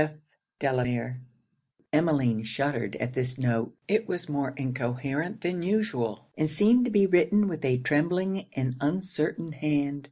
F. 0.01 0.13
DELAMERE.' 0.57 1.21
Emmeline 1.93 2.41
shuddered 2.43 2.95
at 2.95 3.13
this 3.13 3.37
note. 3.37 3.75
It 3.87 4.07
was 4.07 4.27
more 4.27 4.55
incoherent 4.57 5.41
than 5.41 5.61
usual, 5.61 6.25
and 6.35 6.49
seemed 6.49 6.85
to 6.85 6.91
be 6.91 7.05
written 7.05 7.47
with 7.47 7.63
a 7.63 7.77
trembling 7.77 8.47
and 8.53 8.75
uncertain 8.81 9.51
hand. 9.51 9.99